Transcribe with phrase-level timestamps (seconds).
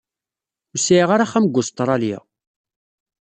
[0.71, 2.19] Ur sɛiɣ ara axxam deg Usṭṛalya.